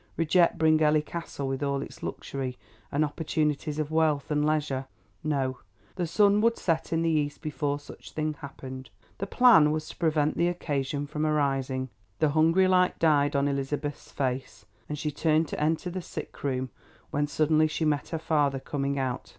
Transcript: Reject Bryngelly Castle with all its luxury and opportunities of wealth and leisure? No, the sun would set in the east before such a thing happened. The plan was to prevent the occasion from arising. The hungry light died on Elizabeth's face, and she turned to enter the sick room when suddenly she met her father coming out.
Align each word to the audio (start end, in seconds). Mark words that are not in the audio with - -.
Reject 0.17 0.57
Bryngelly 0.57 1.03
Castle 1.05 1.47
with 1.47 1.61
all 1.61 1.83
its 1.83 2.01
luxury 2.01 2.57
and 2.91 3.05
opportunities 3.05 3.77
of 3.77 3.91
wealth 3.91 4.31
and 4.31 4.43
leisure? 4.43 4.87
No, 5.23 5.59
the 5.95 6.07
sun 6.07 6.41
would 6.41 6.57
set 6.57 6.91
in 6.91 7.03
the 7.03 7.09
east 7.11 7.43
before 7.43 7.79
such 7.79 8.09
a 8.09 8.13
thing 8.15 8.33
happened. 8.33 8.89
The 9.19 9.27
plan 9.27 9.69
was 9.71 9.87
to 9.89 9.95
prevent 9.95 10.37
the 10.37 10.47
occasion 10.47 11.05
from 11.05 11.23
arising. 11.23 11.89
The 12.17 12.29
hungry 12.29 12.67
light 12.67 12.97
died 12.97 13.35
on 13.35 13.47
Elizabeth's 13.47 14.11
face, 14.11 14.65
and 14.89 14.97
she 14.97 15.11
turned 15.11 15.47
to 15.49 15.61
enter 15.63 15.91
the 15.91 16.01
sick 16.01 16.43
room 16.43 16.71
when 17.11 17.27
suddenly 17.27 17.67
she 17.67 17.85
met 17.85 18.09
her 18.09 18.17
father 18.17 18.59
coming 18.59 18.97
out. 18.97 19.29